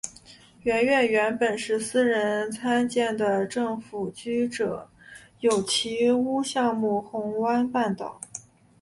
[0.63, 4.89] 屋苑原本是私人参建的政府居者
[5.41, 8.19] 有其屋项目红湾半岛。